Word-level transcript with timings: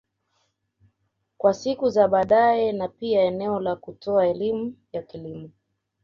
Kwa 1.37 1.53
siku 1.53 1.89
za 1.89 2.07
badae 2.07 2.71
na 2.71 2.87
pia 2.87 3.21
eneo 3.21 3.59
la 3.59 3.75
kutoa 3.75 4.27
elimu 4.27 4.77
ya 4.93 5.01
kilimo 5.01 5.49